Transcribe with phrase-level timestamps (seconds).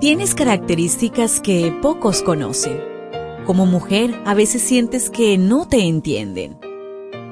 [0.00, 2.80] Tienes características que pocos conocen.
[3.44, 6.56] Como mujer, a veces sientes que no te entienden.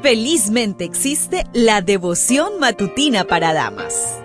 [0.00, 4.18] Felizmente existe la devoción matutina para damas.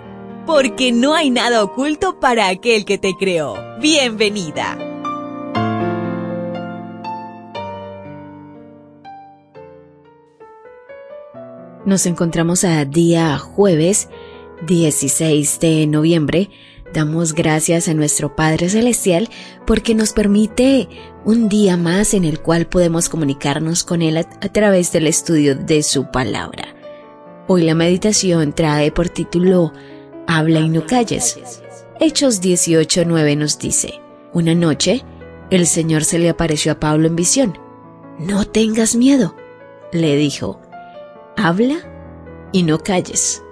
[0.46, 3.58] Porque no hay nada oculto para aquel que te creó.
[3.78, 4.78] Bienvenida.
[11.84, 14.08] Nos encontramos a día jueves
[14.66, 16.48] 16 de noviembre
[16.92, 19.28] Damos gracias a nuestro Padre Celestial
[19.66, 20.88] porque nos permite
[21.24, 25.84] un día más en el cual podemos comunicarnos con Él a, través del estudio de
[25.84, 26.74] su palabra.
[27.46, 29.72] Hoy la meditación trae por título
[30.26, 31.38] Habla y no calles.
[32.00, 34.00] Hechos 18.9 nos dice,
[34.32, 35.04] Una noche,
[35.50, 37.58] el Señor se le apareció a Pablo en visión.
[38.18, 39.36] No tengas miedo,
[39.92, 40.60] le dijo,
[41.36, 41.78] habla
[42.52, 43.42] y no calles.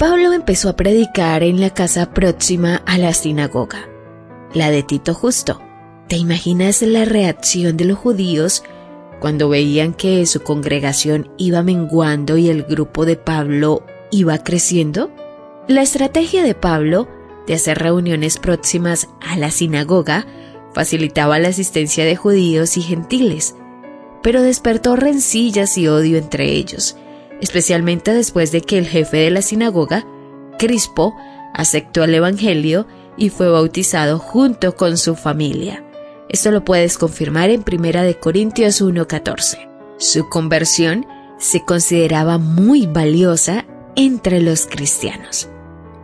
[0.00, 3.86] Pablo empezó a predicar en la casa próxima a la sinagoga,
[4.54, 5.60] la de Tito Justo.
[6.08, 8.64] ¿Te imaginas la reacción de los judíos
[9.20, 15.10] cuando veían que su congregación iba menguando y el grupo de Pablo iba creciendo?
[15.68, 17.06] La estrategia de Pablo
[17.46, 20.26] de hacer reuniones próximas a la sinagoga
[20.72, 23.54] facilitaba la asistencia de judíos y gentiles,
[24.22, 26.96] pero despertó rencillas y odio entre ellos,
[27.40, 30.06] especialmente después de que el jefe de la sinagoga,
[30.58, 31.14] Crispo,
[31.54, 35.84] aceptó el Evangelio y fue bautizado junto con su familia.
[36.28, 39.68] Esto lo puedes confirmar en 1 Corintios 1:14.
[39.98, 41.06] Su conversión
[41.38, 43.64] se consideraba muy valiosa
[43.96, 45.48] entre los cristianos.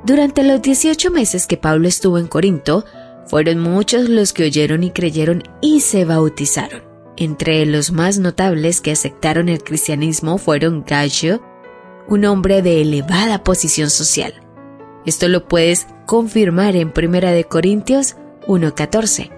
[0.05, 2.85] Durante los 18 meses que Pablo estuvo en Corinto,
[3.27, 6.96] fueron muchos los que oyeron y creyeron y se bautizaron.
[7.19, 11.41] Entre los más notables que aceptaron el cristianismo fueron Gallo,
[12.09, 14.35] un hombre de elevada posición social.
[15.07, 19.31] Esto lo puedes confirmar en 1 Corintios 1.14.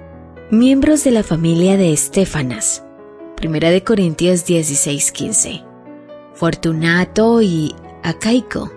[0.51, 2.85] Miembros de la familia de Estefanas.
[3.41, 5.65] 1 Corintios 16.15.
[6.35, 8.73] Fortunato y Acaico.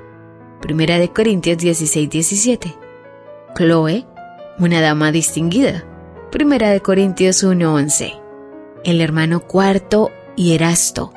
[0.69, 2.77] 1 Corintios 16.17.
[3.55, 4.05] Chloe,
[4.59, 5.85] una dama distinguida.
[6.39, 8.20] 1 Corintios 1.11
[8.83, 11.13] el hermano cuarto y Erasto,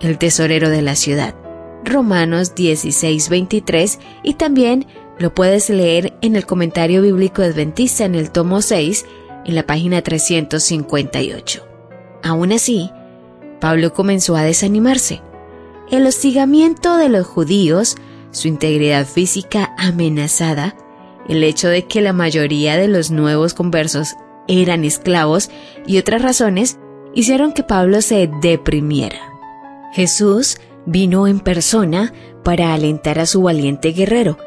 [0.00, 1.34] el tesorero de la ciudad.
[1.84, 4.86] Romanos 16:23 y también
[5.18, 9.04] lo puedes leer en el comentario bíblico adventista en el tomo 6
[9.44, 11.66] en la página 358.
[12.22, 12.90] Aún así,
[13.60, 15.20] Pablo comenzó a desanimarse.
[15.90, 17.96] El hostigamiento de los judíos,
[18.30, 20.76] su integridad física amenazada,
[21.28, 24.16] el hecho de que la mayoría de los nuevos conversos
[24.48, 25.50] eran esclavos
[25.86, 26.78] y otras razones
[27.14, 29.20] hicieron que Pablo se deprimiera.
[29.92, 32.12] Jesús vino en persona
[32.42, 34.38] para alentar a su valiente guerrero.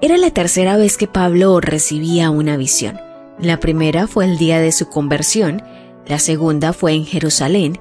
[0.00, 3.00] Era la tercera vez que Pablo recibía una visión.
[3.38, 5.62] La primera fue el día de su conversión,
[6.06, 7.78] la segunda fue en Jerusalén.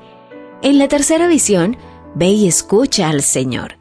[0.62, 1.78] En la tercera visión,
[2.16, 3.78] ve y escucha al Señor.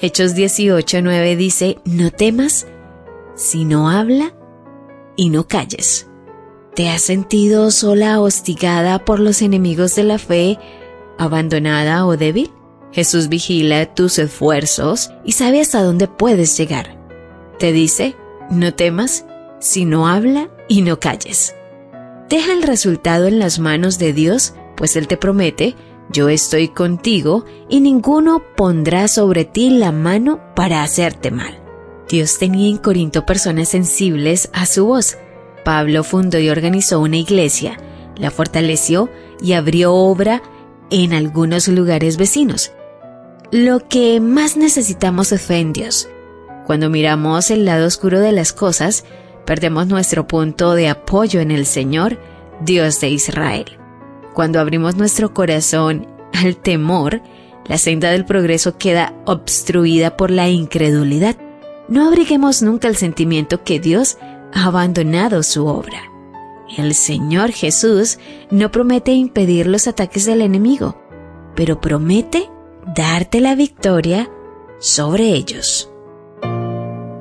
[0.00, 2.66] Hechos 18:9 dice, no temas,
[3.34, 4.34] sino habla
[5.16, 6.09] y no calles.
[6.74, 10.58] ¿Te has sentido sola, hostigada por los enemigos de la fe,
[11.18, 12.50] abandonada o débil?
[12.92, 16.96] Jesús vigila tus esfuerzos y sabe hasta dónde puedes llegar.
[17.58, 18.16] Te dice,
[18.50, 19.26] no temas,
[19.58, 21.54] sino habla y no calles.
[22.28, 25.74] Deja el resultado en las manos de Dios, pues Él te promete,
[26.12, 31.60] yo estoy contigo y ninguno pondrá sobre ti la mano para hacerte mal.
[32.08, 35.18] Dios tenía en Corinto personas sensibles a su voz,
[35.64, 37.78] Pablo fundó y organizó una iglesia,
[38.16, 39.10] la fortaleció
[39.40, 40.42] y abrió obra
[40.90, 42.72] en algunos lugares vecinos.
[43.50, 46.08] Lo que más necesitamos es fe en Dios.
[46.66, 49.04] Cuando miramos el lado oscuro de las cosas,
[49.44, 52.18] perdemos nuestro punto de apoyo en el Señor,
[52.60, 53.78] Dios de Israel.
[54.34, 57.22] Cuando abrimos nuestro corazón al temor,
[57.66, 61.36] la senda del progreso queda obstruida por la incredulidad.
[61.88, 64.18] No abriguemos nunca el sentimiento que Dios
[64.54, 66.10] ha abandonado su obra.
[66.76, 68.18] El Señor Jesús
[68.50, 70.96] no promete impedir los ataques del enemigo,
[71.56, 72.48] pero promete
[72.94, 74.30] darte la victoria
[74.78, 75.90] sobre ellos.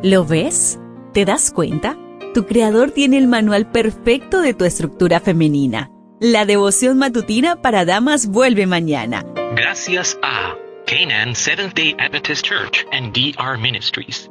[0.04, 0.80] ¿Lo ves?
[1.14, 1.98] ¿Te das cuenta?
[2.34, 5.92] Tu creador tiene el manual perfecto de tu estructura femenina.
[6.20, 9.26] La devoción matutina para damas vuelve mañana.
[9.56, 10.56] Gracias a
[10.86, 14.30] Canaan Seventh Day Adventist Church and DR Ministries.